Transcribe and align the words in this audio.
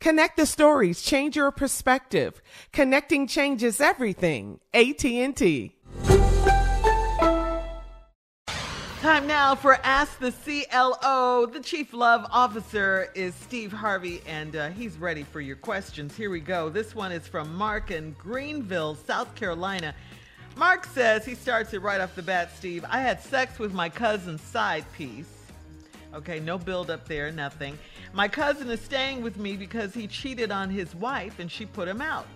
Connect 0.00 0.36
the 0.36 0.46
stories, 0.46 1.02
change 1.02 1.36
your 1.36 1.50
perspective. 1.50 2.42
Connecting 2.72 3.26
changes 3.26 3.80
everything. 3.80 4.60
AT&T. 4.72 5.72
Time 9.04 9.26
now 9.26 9.54
for 9.54 9.78
Ask 9.84 10.18
the 10.18 10.32
CLO. 10.32 11.44
The 11.44 11.60
Chief 11.60 11.92
Love 11.92 12.26
Officer 12.30 13.10
is 13.14 13.34
Steve 13.34 13.70
Harvey, 13.70 14.22
and 14.26 14.56
uh, 14.56 14.70
he's 14.70 14.96
ready 14.96 15.24
for 15.24 15.42
your 15.42 15.56
questions. 15.56 16.16
Here 16.16 16.30
we 16.30 16.40
go. 16.40 16.70
This 16.70 16.94
one 16.94 17.12
is 17.12 17.28
from 17.28 17.54
Mark 17.54 17.90
in 17.90 18.16
Greenville, 18.18 18.94
South 18.94 19.34
Carolina. 19.34 19.94
Mark 20.56 20.86
says, 20.86 21.26
he 21.26 21.34
starts 21.34 21.74
it 21.74 21.82
right 21.82 22.00
off 22.00 22.14
the 22.14 22.22
bat, 22.22 22.56
Steve. 22.56 22.82
I 22.88 23.00
had 23.00 23.20
sex 23.20 23.58
with 23.58 23.74
my 23.74 23.90
cousin's 23.90 24.40
side 24.40 24.84
piece. 24.94 25.43
Okay, 26.14 26.38
no 26.38 26.58
build 26.58 26.90
up 26.90 27.08
there, 27.08 27.32
nothing. 27.32 27.76
My 28.12 28.28
cousin 28.28 28.70
is 28.70 28.80
staying 28.80 29.22
with 29.22 29.36
me 29.36 29.56
because 29.56 29.92
he 29.94 30.06
cheated 30.06 30.52
on 30.52 30.70
his 30.70 30.94
wife 30.94 31.40
and 31.40 31.50
she 31.50 31.66
put 31.66 31.88
him 31.88 32.00
out. 32.00 32.26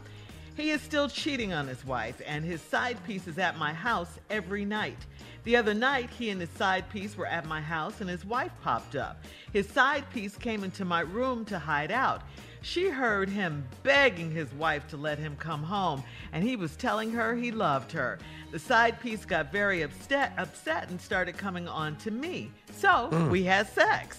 He 0.57 0.71
is 0.71 0.83
still 0.83 1.09
cheating 1.09 1.53
on 1.53 1.69
his 1.69 1.87
wife, 1.87 2.21
and 2.27 2.45
his 2.45 2.61
side 2.61 2.97
piece 3.05 3.29
is 3.29 3.39
at 3.39 3.57
my 3.57 3.73
house 3.73 4.19
every 4.29 4.65
night. 4.65 4.99
The 5.45 5.55
other 5.55 5.73
night, 5.73 6.11
he 6.11 6.31
and 6.31 6.41
his 6.41 6.51
side 6.51 6.91
piece 6.91 7.17
were 7.17 7.29
at 7.29 7.47
my 7.47 7.61
house, 7.61 8.01
and 8.01 8.11
his 8.11 8.25
wife 8.25 8.51
popped 8.61 8.97
up. 8.97 9.25
His 9.53 9.69
side 9.69 10.11
piece 10.11 10.37
came 10.37 10.65
into 10.65 10.85
my 10.85 11.03
room 11.03 11.45
to 11.45 11.61
hide 11.61 11.93
out. 11.93 12.23
She 12.61 12.89
heard 12.89 13.29
him 13.29 13.65
begging 13.83 14.31
his 14.31 14.53
wife 14.55 14.87
to 14.89 14.97
let 14.97 15.19
him 15.19 15.37
come 15.37 15.63
home, 15.63 16.03
and 16.33 16.43
he 16.43 16.57
was 16.57 16.77
telling 16.77 17.11
her 17.13 17.35
he 17.35 17.51
loved 17.53 17.93
her. 17.93 18.19
The 18.51 18.59
side 18.59 19.01
piece 19.01 19.25
got 19.25 19.53
very 19.53 19.83
upset, 19.83 20.33
upset 20.39 20.91
and 20.91 21.01
started 21.01 21.37
coming 21.37 21.69
on 21.69 21.97
to 21.99 22.11
me. 22.11 22.51
So 22.73 23.09
Mm. 23.13 23.31
we 23.31 23.45
had 23.45 23.69
sex. 23.69 24.19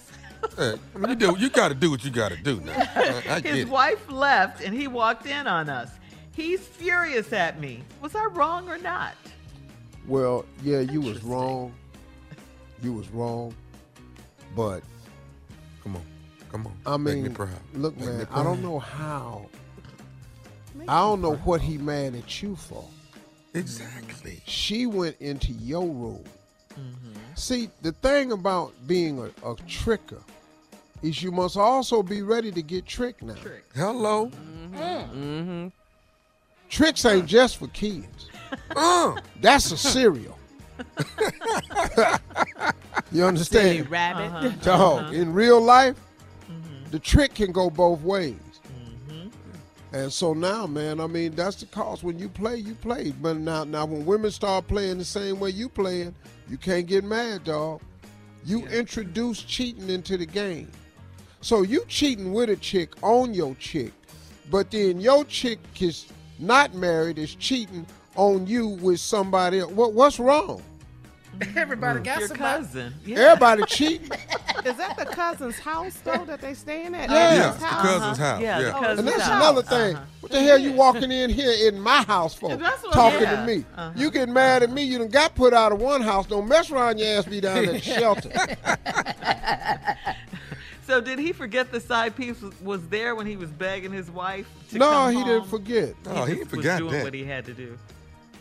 Hey, 0.56 0.74
you 1.06 1.14
do. 1.16 1.36
You 1.38 1.50
got 1.50 1.68
to 1.68 1.74
do 1.74 1.90
what 1.90 2.02
you 2.02 2.10
got 2.10 2.30
to 2.30 2.36
do 2.36 2.60
now. 2.60 2.72
I, 2.96 3.22
I 3.28 3.40
get 3.40 3.54
His 3.54 3.58
it. 3.66 3.68
wife 3.68 4.10
left, 4.10 4.62
and 4.62 4.74
he 4.74 4.86
walked 4.88 5.26
in 5.26 5.46
on 5.46 5.68
us. 5.68 5.90
He's 6.34 6.60
furious 6.60 7.32
at 7.34 7.60
me. 7.60 7.82
Was 8.00 8.14
I 8.14 8.24
wrong 8.26 8.68
or 8.68 8.78
not? 8.78 9.14
Well, 10.06 10.46
yeah, 10.64 10.80
you 10.80 11.02
was 11.02 11.22
wrong. 11.22 11.74
You 12.82 12.94
was 12.94 13.10
wrong. 13.10 13.54
But 14.56 14.82
come 15.82 15.96
on, 15.96 16.02
come 16.50 16.66
on. 16.66 16.72
I 16.86 16.96
Make 16.96 17.14
mean, 17.14 17.22
me 17.24 17.28
proud. 17.30 17.50
look, 17.74 17.96
Make 17.96 18.06
me 18.08 18.12
man, 18.18 18.28
I 18.32 18.42
don't 18.42 18.62
know 18.62 18.78
how. 18.78 19.46
I 20.88 21.00
don't 21.00 21.20
know 21.20 21.34
what 21.36 21.60
he 21.60 21.76
mad 21.78 22.14
at 22.14 22.42
you 22.42 22.56
for. 22.56 22.84
Exactly. 23.54 24.40
She 24.46 24.86
went 24.86 25.16
into 25.20 25.52
your 25.52 25.86
room. 25.86 26.24
See, 27.34 27.68
the 27.82 27.92
thing 27.92 28.32
about 28.32 28.72
being 28.86 29.18
a, 29.18 29.24
a 29.46 29.54
tricker 29.66 30.22
is 31.02 31.22
you 31.22 31.30
must 31.32 31.56
also 31.56 32.02
be 32.02 32.22
ready 32.22 32.50
to 32.52 32.62
get 32.62 32.86
tricked 32.86 33.22
now. 33.22 33.34
Hello. 33.74 34.28
Mm-hmm. 34.74 35.68
Tricks 36.68 37.04
ain't 37.04 37.26
just 37.26 37.56
for 37.58 37.66
kids. 37.68 38.28
Uh. 38.74 39.14
That's 39.40 39.70
a 39.70 39.76
cereal. 39.76 40.36
you 43.12 43.24
understand? 43.24 43.76
Silly 43.78 43.82
rabbit. 43.82 44.22
Uh-huh. 44.32 44.48
Dog, 44.62 45.02
Uh-huh. 45.04 45.12
in 45.12 45.32
real 45.32 45.60
life, 45.60 45.94
Mm-hmm. 45.96 46.09
The 46.90 46.98
trick 46.98 47.34
can 47.34 47.52
go 47.52 47.70
both 47.70 48.00
ways. 48.02 48.36
Mm-hmm. 49.10 49.28
And 49.92 50.12
so 50.12 50.32
now, 50.32 50.66
man, 50.66 51.00
I 51.00 51.06
mean, 51.06 51.34
that's 51.34 51.56
the 51.56 51.66
cost. 51.66 52.02
When 52.02 52.18
you 52.18 52.28
play, 52.28 52.56
you 52.56 52.74
play. 52.74 53.12
But 53.20 53.36
now, 53.38 53.64
now 53.64 53.86
when 53.86 54.04
women 54.04 54.30
start 54.30 54.66
playing 54.68 54.98
the 54.98 55.04
same 55.04 55.40
way 55.40 55.50
you 55.50 55.68
playing, 55.68 56.14
you 56.48 56.56
can't 56.56 56.86
get 56.86 57.04
mad, 57.04 57.44
dog. 57.44 57.80
You 58.44 58.66
introduce 58.68 59.42
cheating 59.42 59.88
into 59.88 60.16
the 60.16 60.26
game. 60.26 60.70
So 61.42 61.62
you 61.62 61.84
cheating 61.88 62.32
with 62.32 62.50
a 62.50 62.56
chick 62.56 62.90
on 63.02 63.32
your 63.32 63.54
chick, 63.54 63.92
but 64.50 64.70
then 64.70 65.00
your 65.00 65.24
chick 65.24 65.58
is 65.80 66.06
not 66.38 66.74
married 66.74 67.18
is 67.18 67.34
cheating 67.34 67.86
on 68.16 68.46
you 68.46 68.68
with 68.68 69.00
somebody 69.00 69.60
else. 69.60 69.70
What, 69.72 69.92
what's 69.92 70.18
wrong? 70.18 70.62
Everybody 71.56 72.00
got 72.00 72.18
Your 72.18 72.28
somebody. 72.28 72.64
cousin. 72.64 72.94
Everybody 73.10 73.62
cheating. 73.66 74.10
Is 74.64 74.76
that 74.76 74.96
the 74.98 75.06
cousin's 75.06 75.58
house 75.58 75.98
though 76.04 76.24
that 76.26 76.40
they 76.40 76.52
staying 76.54 76.94
at? 76.94 77.08
Yeah. 77.08 77.34
Yeah, 77.34 77.48
it's 77.50 77.58
the 77.60 77.66
cousin's 77.66 78.18
house. 78.18 78.40
Yeah, 78.42 78.58
the 78.60 78.64
Yeah. 78.66 78.72
cousin's 78.72 78.98
And 78.98 79.08
that's 79.08 79.22
house. 79.22 79.42
another 79.42 79.62
thing. 79.62 79.96
Uh-huh. 79.96 80.04
What 80.20 80.32
the 80.32 80.40
hell 80.40 80.58
you 80.58 80.72
walking 80.72 81.10
in 81.10 81.30
here 81.30 81.68
in 81.68 81.80
my 81.80 82.02
house 82.02 82.34
for? 82.34 82.56
That's 82.56 82.82
what- 82.82 82.92
talking 82.92 83.22
yeah. 83.22 83.36
to 83.40 83.46
me. 83.46 83.64
Uh-huh. 83.76 83.92
You 83.96 84.10
get 84.10 84.28
mad 84.28 84.62
at 84.62 84.70
me, 84.70 84.82
you 84.82 84.98
done 84.98 85.08
got 85.08 85.34
put 85.34 85.54
out 85.54 85.72
of 85.72 85.80
one 85.80 86.02
house. 86.02 86.26
Don't 86.26 86.46
mess 86.48 86.70
around 86.70 86.98
your 86.98 87.08
ass 87.18 87.24
be 87.24 87.40
down 87.40 87.64
at 87.64 87.72
the 87.72 87.80
shelter. 87.80 88.30
So 90.86 91.00
did 91.00 91.20
he 91.20 91.32
forget 91.32 91.70
the 91.70 91.78
side 91.80 92.16
piece 92.16 92.40
was, 92.42 92.60
was 92.60 92.88
there 92.88 93.14
when 93.14 93.24
he 93.26 93.36
was 93.36 93.48
begging 93.50 93.92
his 93.92 94.10
wife? 94.10 94.48
To 94.70 94.78
no, 94.78 94.90
come 94.90 95.10
he 95.12 95.18
home? 95.20 95.28
didn't 95.28 95.46
forget. 95.48 95.94
No, 96.04 96.24
he 96.24 96.36
just 96.38 96.50
forgot 96.50 96.72
was 96.72 96.78
doing 96.80 96.92
that. 96.94 97.04
what 97.04 97.14
he 97.14 97.24
had 97.24 97.44
to 97.46 97.54
do. 97.54 97.78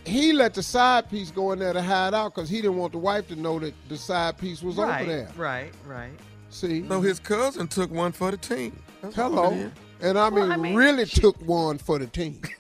He 0.10 0.34
let 0.34 0.54
the 0.54 0.64
side 0.64 1.10
piece 1.10 1.32
go 1.32 1.52
in 1.52 1.60
there 1.60 1.74
to 1.74 1.82
hide 1.82 2.14
out 2.14 2.34
because 2.36 2.50
he 2.50 2.58
didn't 2.62 2.78
want 2.78 2.92
the 2.94 2.98
wife 2.98 3.28
to 3.30 3.36
know 3.36 3.60
that 3.60 3.74
the 3.88 3.98
side 3.98 4.38
piece 4.38 4.62
was 4.64 4.76
right, 4.78 5.02
over 5.02 5.12
there. 5.12 5.30
right, 5.38 5.72
right. 5.86 6.12
See? 6.50 6.88
So 6.88 7.00
his 7.02 7.20
cousin 7.20 7.68
took 7.68 7.92
one 7.92 8.12
for 8.12 8.32
the 8.32 8.38
team. 8.38 8.82
That's 9.02 9.16
Hello. 9.16 9.72
And 10.02 10.18
I 10.18 10.30
mean, 10.30 10.40
Well, 10.40 10.52
I 10.52 10.56
mean, 10.56 10.76
really 10.76 11.06
took 11.06 11.40
one 11.46 11.78
for 11.78 12.00
the 12.00 12.08
team. 12.08 12.42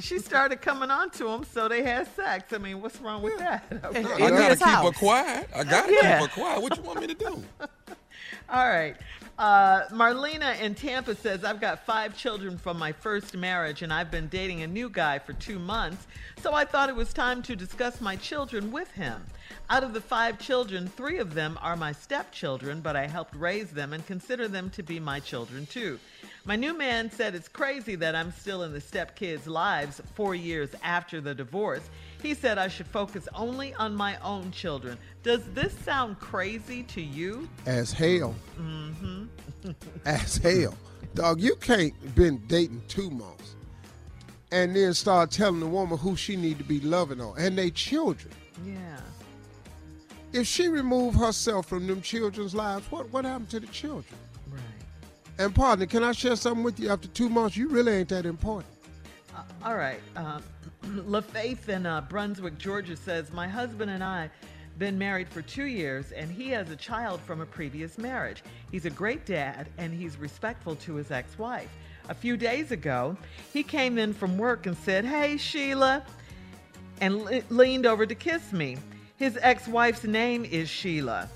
She 0.00 0.18
started 0.18 0.60
coming 0.60 0.90
on 0.90 1.10
to 1.10 1.28
him, 1.28 1.44
so 1.44 1.68
they 1.68 1.82
had 1.82 2.12
sex. 2.14 2.52
I 2.52 2.58
mean, 2.58 2.82
what's 2.82 3.00
wrong 3.00 3.22
with 3.22 3.38
that? 3.38 3.64
Okay. 3.84 4.00
I 4.00 4.30
gotta 4.30 4.48
his 4.48 4.58
keep 4.58 4.68
her 4.68 4.90
quiet. 4.90 5.48
I 5.54 5.64
gotta 5.64 5.92
Yeah. 5.92 6.18
keep 6.20 6.28
her 6.28 6.34
quiet. 6.34 6.60
What 6.62 6.76
you 6.76 6.82
want 6.82 7.00
me 7.00 7.06
to 7.06 7.14
do? 7.14 7.42
All 8.50 8.68
right. 8.68 8.96
Uh, 9.36 9.88
Marlena 9.88 10.60
in 10.60 10.76
Tampa 10.76 11.14
says, 11.16 11.42
I've 11.42 11.60
got 11.60 11.84
five 11.84 12.16
children 12.16 12.56
from 12.56 12.78
my 12.78 12.92
first 12.92 13.36
marriage, 13.36 13.82
and 13.82 13.92
I've 13.92 14.10
been 14.10 14.28
dating 14.28 14.62
a 14.62 14.66
new 14.66 14.88
guy 14.88 15.18
for 15.18 15.32
two 15.32 15.58
months, 15.58 16.06
so 16.40 16.52
I 16.52 16.64
thought 16.64 16.88
it 16.88 16.94
was 16.94 17.12
time 17.12 17.42
to 17.42 17.56
discuss 17.56 18.00
my 18.00 18.14
children 18.14 18.70
with 18.70 18.92
him. 18.92 19.24
Out 19.70 19.82
of 19.82 19.92
the 19.92 20.00
five 20.00 20.38
children, 20.38 20.86
three 20.86 21.18
of 21.18 21.34
them 21.34 21.58
are 21.62 21.74
my 21.74 21.90
stepchildren, 21.90 22.80
but 22.80 22.94
I 22.94 23.08
helped 23.08 23.34
raise 23.34 23.70
them 23.70 23.92
and 23.92 24.06
consider 24.06 24.46
them 24.46 24.70
to 24.70 24.82
be 24.82 25.00
my 25.00 25.18
children 25.18 25.66
too. 25.66 25.98
My 26.46 26.56
new 26.56 26.76
man 26.76 27.10
said 27.10 27.34
it's 27.34 27.48
crazy 27.48 27.94
that 27.96 28.14
I'm 28.14 28.30
still 28.30 28.64
in 28.64 28.72
the 28.72 28.80
stepkids' 28.80 29.46
lives 29.46 30.02
four 30.14 30.34
years 30.34 30.70
after 30.82 31.22
the 31.22 31.34
divorce. 31.34 31.88
He 32.22 32.34
said 32.34 32.58
I 32.58 32.68
should 32.68 32.86
focus 32.86 33.26
only 33.34 33.72
on 33.74 33.94
my 33.94 34.18
own 34.22 34.50
children. 34.50 34.98
Does 35.22 35.42
this 35.54 35.72
sound 35.78 36.20
crazy 36.20 36.82
to 36.84 37.00
you? 37.00 37.48
As 37.64 37.92
hell. 37.92 38.34
Mm-hmm. 38.60 39.23
As 40.04 40.36
hell. 40.36 40.74
Dog, 41.14 41.40
you 41.40 41.56
can't 41.56 42.14
been 42.14 42.42
dating 42.46 42.82
two 42.88 43.10
months 43.10 43.54
and 44.50 44.74
then 44.74 44.94
start 44.94 45.30
telling 45.30 45.60
the 45.60 45.66
woman 45.66 45.98
who 45.98 46.16
she 46.16 46.36
need 46.36 46.58
to 46.58 46.64
be 46.64 46.80
loving 46.80 47.20
on 47.20 47.34
and 47.38 47.56
they 47.56 47.70
children. 47.70 48.32
Yeah. 48.64 49.00
If 50.32 50.46
she 50.46 50.68
remove 50.68 51.14
herself 51.14 51.66
from 51.66 51.86
them 51.86 52.02
children's 52.02 52.54
lives, 52.54 52.90
what 52.90 53.10
what 53.12 53.24
happened 53.24 53.50
to 53.50 53.60
the 53.60 53.66
children? 53.68 54.18
Right. 54.50 54.60
And 55.38 55.54
partner, 55.54 55.86
can 55.86 56.02
I 56.02 56.12
share 56.12 56.36
something 56.36 56.64
with 56.64 56.78
you? 56.78 56.90
After 56.90 57.08
two 57.08 57.28
months, 57.28 57.56
you 57.56 57.68
really 57.68 57.92
ain't 57.92 58.08
that 58.10 58.26
important. 58.26 58.72
Uh, 59.34 59.42
all 59.64 59.76
right. 59.76 60.00
Um, 60.16 60.42
LaFaith 60.84 61.68
in 61.68 61.86
uh, 61.86 62.02
Brunswick, 62.02 62.58
Georgia 62.58 62.96
says, 62.96 63.32
My 63.32 63.48
husband 63.48 63.90
and 63.90 64.04
I 64.04 64.30
been 64.78 64.98
married 64.98 65.28
for 65.28 65.42
two 65.42 65.64
years, 65.64 66.12
and 66.12 66.30
he 66.30 66.48
has 66.50 66.70
a 66.70 66.76
child 66.76 67.20
from 67.20 67.40
a 67.40 67.46
previous 67.46 67.98
marriage. 67.98 68.42
He's 68.70 68.86
a 68.86 68.90
great 68.90 69.24
dad, 69.24 69.68
and 69.78 69.92
he's 69.92 70.16
respectful 70.18 70.76
to 70.76 70.94
his 70.94 71.10
ex 71.10 71.38
wife. 71.38 71.70
A 72.08 72.14
few 72.14 72.36
days 72.36 72.70
ago, 72.70 73.16
he 73.52 73.62
came 73.62 73.98
in 73.98 74.12
from 74.12 74.36
work 74.36 74.66
and 74.66 74.76
said, 74.76 75.04
Hey, 75.04 75.36
Sheila, 75.36 76.04
and 77.00 77.22
le- 77.22 77.42
leaned 77.48 77.86
over 77.86 78.04
to 78.04 78.14
kiss 78.14 78.52
me. 78.52 78.76
His 79.16 79.38
ex 79.40 79.66
wife's 79.66 80.04
name 80.04 80.44
is 80.44 80.68
Sheila. 80.68 81.28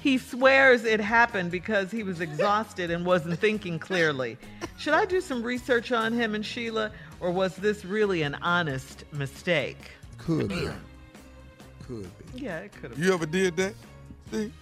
He 0.00 0.16
swears 0.16 0.84
it 0.84 1.00
happened 1.00 1.50
because 1.50 1.90
he 1.90 2.02
was 2.02 2.20
exhausted 2.28 2.90
and 2.90 3.04
wasn't 3.04 3.38
thinking 3.38 3.78
clearly. 3.78 4.38
Should 4.78 4.94
I 4.94 5.04
do 5.04 5.20
some 5.20 5.42
research 5.42 5.92
on 5.92 6.12
him 6.12 6.34
and 6.34 6.44
Sheila, 6.44 6.90
or 7.20 7.30
was 7.30 7.54
this 7.56 7.84
really 7.84 8.22
an 8.22 8.34
honest 8.36 9.04
mistake? 9.12 9.92
Could 10.16 10.48
be. 10.48 10.68
Could 11.90 12.34
be. 12.36 12.42
Yeah, 12.44 12.58
it 12.58 12.72
could 12.72 12.90
have. 12.92 12.98
You 13.00 13.12
ever 13.12 13.26
did 13.26 13.56
that? 13.56 13.74
See? 14.30 14.52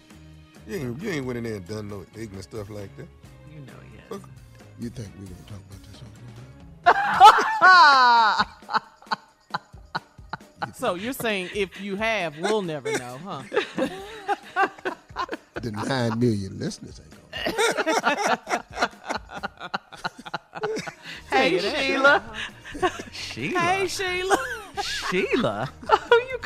You 0.66 0.76
ain't, 0.76 1.02
you 1.02 1.10
ain't 1.10 1.26
went 1.26 1.36
in 1.36 1.44
there 1.44 1.56
and 1.56 1.68
done 1.68 1.88
no 1.88 2.06
ignorant 2.16 2.44
stuff 2.44 2.70
like 2.70 2.88
that. 2.96 3.06
You 3.52 3.60
know, 3.66 3.72
yes. 4.10 4.20
You 4.80 4.88
think 4.88 5.08
we're 5.18 5.26
gonna 5.26 5.42
talk 5.46 5.60
about 5.68 5.82
this 6.86 8.46
on 10.56 10.72
So 10.74 10.94
you're 10.94 11.12
saying 11.12 11.50
if 11.54 11.78
you 11.82 11.96
have, 11.96 12.38
we'll 12.38 12.62
never 12.62 12.92
know, 12.92 13.18
huh? 13.22 13.42
The 15.60 15.72
nine 15.72 16.18
million 16.20 16.58
listeners 16.58 16.98
ain't 17.00 17.10
gonna. 17.10 18.64
Hey, 21.30 21.50
Tell 21.50 21.50
you 21.50 21.60
that. 21.60 21.76
Sheila. 21.82 22.22
Sheila. 23.12 23.60
Hey, 23.60 23.86
Sheila. 23.88 24.38
Sheila. 24.80 25.68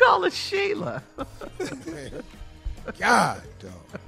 Who 0.03 0.09
you 0.09 0.11
call 0.11 0.23
it 0.25 0.33
Sheila? 0.33 1.03
God, 2.99 3.41
dog. 3.59 4.01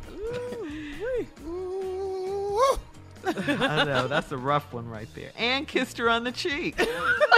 I 3.27 3.83
know 3.85 4.07
that's 4.07 4.31
a 4.31 4.37
rough 4.37 4.71
one 4.73 4.87
right 4.89 5.07
there. 5.15 5.31
And 5.37 5.67
kissed 5.67 5.97
her 5.97 6.09
on 6.09 6.23
the 6.23 6.31
cheek. 6.31 6.75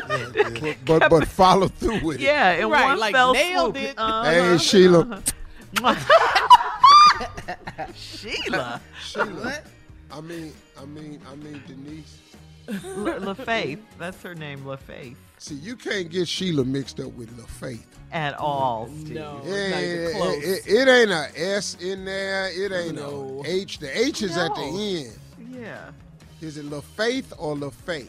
But, 0.07 0.77
but 0.85 1.09
but 1.09 1.27
follow 1.27 1.67
through 1.67 1.99
with 2.01 2.17
it. 2.17 2.23
yeah, 2.23 2.53
in 2.53 2.69
Right, 2.69 2.85
one 2.85 2.97
like 2.99 3.13
fell 3.13 3.33
nailed 3.33 3.75
swoop. 3.75 3.89
it. 3.89 3.95
Uh-huh. 3.97 4.23
Hey 4.23 4.57
Sheila. 4.57 5.21
Sheila. 7.93 8.81
Sheila. 9.03 9.61
I 10.11 10.21
mean, 10.21 10.53
I 10.79 10.85
mean, 10.85 11.19
I 11.29 11.35
mean 11.35 11.61
Denise. 11.67 12.19
La- 12.95 13.33
LaFaith. 13.33 13.79
That's 13.99 14.21
her 14.23 14.33
name, 14.33 14.61
LaFaith. 14.61 15.15
See, 15.39 15.55
you 15.55 15.75
can't 15.75 16.09
get 16.09 16.27
Sheila 16.27 16.65
mixed 16.65 16.99
up 16.99 17.13
with 17.13 17.29
LaFaith. 17.37 17.83
At 18.11 18.35
all, 18.39 18.87
Steve. 19.01 19.11
No, 19.15 19.41
Yeah, 19.45 19.69
not 19.69 19.83
even 19.83 20.15
close. 20.15 20.43
it, 20.43 20.67
it- 20.67 20.73
it 20.73 20.87
ain't 20.87 21.11
a 21.11 21.29
S 21.35 21.75
in 21.81 22.05
there. 22.05 22.49
It 22.51 22.71
ain't 22.71 22.95
No. 22.95 23.43
a 23.45 23.47
H. 23.49 23.79
The 23.79 23.99
H 23.99 24.21
is 24.23 24.37
at 24.37 24.53
the 24.55 24.61
end. 24.61 25.53
Yeah. 25.61 25.91
Is 26.41 26.57
it 26.57 26.65
LaFaith 26.69 27.25
or 27.37 27.55
LaFaith? 27.55 28.07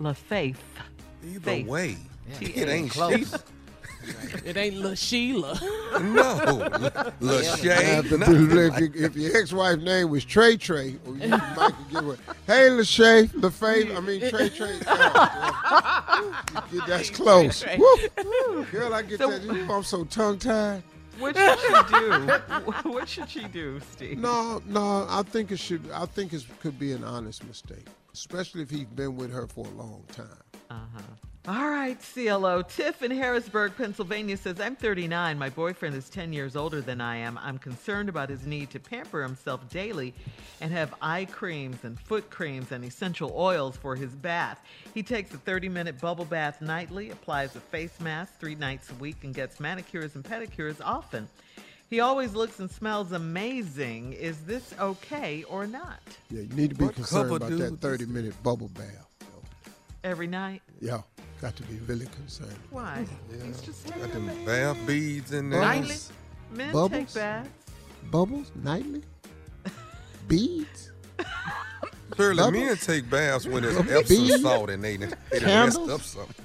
LaFaith. 0.00 0.56
Either 1.26 1.40
Faith. 1.40 1.66
way, 1.66 1.96
T- 2.38 2.46
it 2.52 2.68
ain't 2.68 2.90
close. 2.90 3.34
It 4.44 4.56
ain't 4.56 4.76
La 4.76 4.94
Sheila. 4.94 5.58
No, 5.94 6.68
Lachey. 7.20 8.04
If, 8.04 8.12
if, 8.12 8.82
if, 8.82 8.94
if 8.94 9.16
your 9.16 9.36
ex-wife's 9.36 9.82
name 9.82 10.10
was 10.10 10.24
Trey 10.24 10.56
Trey, 10.56 10.96
or 11.04 11.14
you 11.16 11.28
might 11.28 11.72
could 11.76 11.90
get 11.90 12.04
one. 12.04 12.18
Hey, 12.46 12.68
LaShay, 12.68 13.28
LaFaith, 13.30 13.96
I 13.96 14.00
mean 14.00 14.20
Trey 14.30 14.48
Trey. 14.50 14.78
Oh, 14.88 16.05
yeah. 16.72 16.80
That's 16.86 17.10
close. 17.10 17.64
Woo. 17.78 18.64
Girl, 18.70 18.94
I 18.94 19.02
get 19.02 19.18
So- 19.18 19.30
that. 19.30 19.42
You 19.42 19.66
know, 19.66 19.74
I'm 19.74 19.82
so 19.82 20.04
tongue-tied. 20.04 20.82
What 21.18 21.34
should 21.34 21.58
she 21.58 21.94
do? 21.94 22.90
what 22.90 23.08
should 23.08 23.30
she 23.30 23.44
do, 23.44 23.80
Steve? 23.92 24.18
No, 24.18 24.60
no, 24.66 25.06
I 25.08 25.22
think 25.22 25.50
it 25.50 25.58
should. 25.58 25.90
I 25.90 26.04
think 26.04 26.34
it 26.34 26.44
could 26.60 26.78
be 26.78 26.92
an 26.92 27.04
honest 27.04 27.42
mistake, 27.46 27.86
especially 28.12 28.60
if 28.62 28.68
he's 28.70 28.84
been 28.84 29.16
with 29.16 29.32
her 29.32 29.46
for 29.46 29.64
a 29.66 29.70
long 29.70 30.04
time. 30.12 30.26
Uh-huh. 30.70 31.00
All 31.48 31.70
right, 31.70 31.96
CLO. 32.12 32.62
Tiff 32.62 33.04
in 33.04 33.12
Harrisburg, 33.12 33.76
Pennsylvania 33.76 34.36
says, 34.36 34.60
I'm 34.60 34.74
39. 34.74 35.38
My 35.38 35.48
boyfriend 35.48 35.94
is 35.94 36.10
10 36.10 36.32
years 36.32 36.56
older 36.56 36.80
than 36.80 37.00
I 37.00 37.18
am. 37.18 37.38
I'm 37.38 37.56
concerned 37.56 38.08
about 38.08 38.30
his 38.30 38.44
need 38.46 38.70
to 38.70 38.80
pamper 38.80 39.22
himself 39.22 39.68
daily 39.68 40.12
and 40.60 40.72
have 40.72 40.92
eye 41.00 41.24
creams 41.26 41.84
and 41.84 42.00
foot 42.00 42.30
creams 42.30 42.72
and 42.72 42.84
essential 42.84 43.32
oils 43.36 43.76
for 43.76 43.94
his 43.94 44.10
bath. 44.10 44.60
He 44.92 45.04
takes 45.04 45.32
a 45.34 45.38
30 45.38 45.68
minute 45.68 46.00
bubble 46.00 46.24
bath 46.24 46.60
nightly, 46.60 47.10
applies 47.10 47.54
a 47.54 47.60
face 47.60 48.00
mask 48.00 48.40
three 48.40 48.56
nights 48.56 48.90
a 48.90 48.94
week, 48.94 49.22
and 49.22 49.32
gets 49.32 49.60
manicures 49.60 50.16
and 50.16 50.24
pedicures 50.24 50.80
often. 50.84 51.28
He 51.88 52.00
always 52.00 52.34
looks 52.34 52.58
and 52.58 52.68
smells 52.68 53.12
amazing. 53.12 54.14
Is 54.14 54.40
this 54.40 54.74
okay 54.80 55.44
or 55.44 55.68
not? 55.68 56.00
Yeah, 56.28 56.40
you 56.40 56.56
need 56.56 56.70
to 56.70 56.76
be 56.76 56.86
What 56.86 56.96
concerned 56.96 57.30
about 57.30 57.50
that 57.50 57.80
30 57.80 58.06
minute 58.06 58.34
bubble 58.42 58.68
bath. 58.74 59.06
Every 60.02 60.26
night? 60.26 60.62
Yeah, 60.80 61.02
got 61.40 61.56
to 61.56 61.62
be 61.64 61.76
really 61.86 62.06
concerned. 62.06 62.56
Why? 62.70 63.06
Yeah, 63.30 63.44
He's 63.44 63.60
just 63.60 63.86
got 63.86 64.10
them 64.12 64.26
bath. 64.26 64.46
bath 64.46 64.86
beads 64.86 65.32
in 65.32 65.50
there. 65.50 65.60
Nightly? 65.60 65.94
Men 66.52 66.66
take 66.66 66.72
Bubbles? 66.72 67.14
baths. 67.14 67.48
Bubbles 68.10 68.52
nightly, 68.62 69.02
beads. 70.28 70.92
Surely 72.16 72.36
Bubbles? 72.36 72.52
men 72.64 72.76
take 72.76 73.10
baths 73.10 73.46
when 73.46 73.62
there's 73.62 73.76
Beads? 73.78 74.10
Epsom 74.12 74.40
salt 74.42 74.70
and 74.70 74.82
they, 74.84 74.96
done- 74.96 75.14
they 75.30 75.40
done 75.40 75.66
messed 75.66 75.78
up 75.90 76.00
something. 76.02 76.34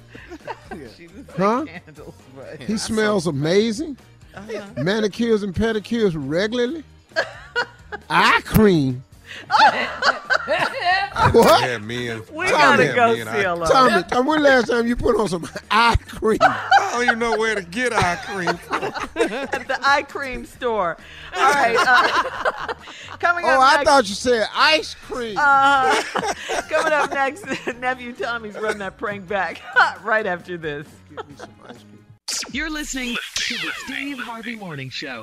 She 0.96 1.08
Huh? 1.36 1.66
candles, 1.66 2.14
but 2.34 2.60
He 2.62 2.76
smells 2.78 3.26
amazing. 3.26 3.96
Uh-huh. 4.34 4.66
Manicures 4.82 5.42
and 5.42 5.54
pedicures 5.54 6.14
regularly. 6.16 6.82
Eye 8.10 8.40
cream. 8.44 9.04
What? 11.32 11.62
Yeah, 11.62 11.78
men. 11.78 12.22
We 12.32 12.46
Tommy. 12.46 12.50
gotta 12.50 12.92
go, 12.94 13.12
Yeah, 13.12 13.24
man, 13.24 13.36
I- 13.36 13.42
CLO. 13.54 13.66
Tommy, 13.66 14.02
Tommy, 14.04 14.28
when 14.28 14.42
last 14.42 14.68
time 14.68 14.86
you 14.86 14.96
put 14.96 15.16
on 15.18 15.28
some 15.28 15.48
eye 15.70 15.96
cream? 16.08 16.38
I 16.42 16.90
don't 16.92 17.04
even 17.04 17.18
know 17.18 17.36
where 17.38 17.54
to 17.54 17.62
get 17.62 17.92
eye 17.92 18.16
cream 18.24 18.56
from. 18.56 18.84
at 19.16 19.68
the 19.68 19.78
eye 19.82 20.02
cream 20.02 20.44
store. 20.46 20.96
All 21.34 21.42
right. 21.52 21.76
Uh, 21.78 22.74
coming 23.18 23.44
up 23.44 23.58
Oh, 23.58 23.60
I 23.62 23.76
next. 23.76 23.88
thought 23.88 24.08
you 24.08 24.14
said 24.14 24.46
ice 24.54 24.94
cream. 24.94 25.36
uh, 25.38 26.02
coming 26.68 26.92
up 26.92 27.10
next, 27.12 27.44
nephew 27.78 28.12
Tommy's 28.12 28.56
run 28.56 28.78
that 28.78 28.98
prank 28.98 29.26
back 29.28 29.60
right 30.04 30.26
after 30.26 30.56
this. 30.58 30.86
Give 31.16 31.28
me 31.28 31.34
some 31.36 31.50
ice 31.68 31.76
cream. 31.76 32.04
You're 32.50 32.70
listening 32.70 33.16
to 33.34 33.54
the 33.54 33.70
Steve 33.84 34.18
Harvey 34.18 34.56
Morning 34.56 34.90
Show. 34.90 35.22